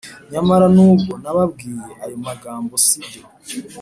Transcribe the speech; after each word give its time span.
Nyamara 0.31 0.65
nubwo 0.75 1.13
nababwiye 1.23 1.87
ayo 2.03 2.17
magambo 2.27 2.73
si 2.85 2.99
byo 3.05 3.21